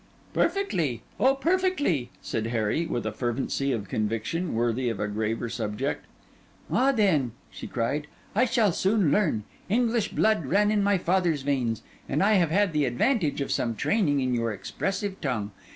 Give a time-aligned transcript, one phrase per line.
[0.33, 6.05] 'Perfectly—oh, perfectly!' said Harry, with a fervency of conviction worthy of a graver subject.
[6.71, 11.83] 'Ah, then,' she said, 'I shall soon learn; English blood ran in my father's veins;
[12.09, 15.51] and I have had the advantage of some training in your expressive tongue.